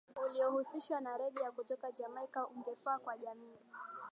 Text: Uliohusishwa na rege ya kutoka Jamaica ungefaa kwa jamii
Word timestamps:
Uliohusishwa 0.25 1.01
na 1.01 1.17
rege 1.17 1.43
ya 1.43 1.51
kutoka 1.51 1.91
Jamaica 1.91 2.45
ungefaa 2.55 2.99
kwa 2.99 3.17
jamii 3.17 3.57